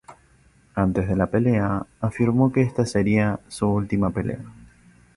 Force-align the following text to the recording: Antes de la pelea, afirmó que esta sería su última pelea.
Antes 0.73 1.07
de 1.07 1.15
la 1.15 1.27
pelea, 1.27 1.85
afirmó 1.99 2.51
que 2.51 2.63
esta 2.63 2.87
sería 2.87 3.39
su 3.49 3.67
última 3.67 4.09
pelea. 4.09 4.39